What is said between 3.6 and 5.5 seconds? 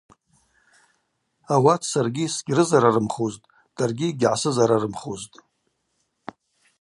даргьи гьгӏасызарарымхузтӏ.